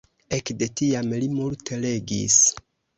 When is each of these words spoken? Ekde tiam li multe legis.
Ekde 0.37 0.69
tiam 0.81 1.13
li 1.21 1.29
multe 1.37 1.81
legis. 1.87 2.45